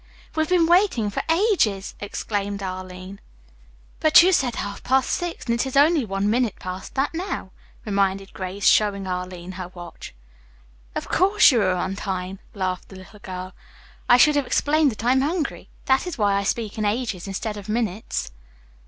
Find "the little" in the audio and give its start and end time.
12.89-13.19